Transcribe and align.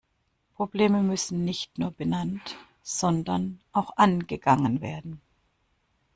Probleme 0.55 1.03
müssen 1.03 1.45
nicht 1.45 1.77
nur 1.77 1.91
benannt, 1.91 2.55
sondern 2.81 3.59
auch 3.71 3.97
angegangen 3.97 4.81
werden. 4.81 5.21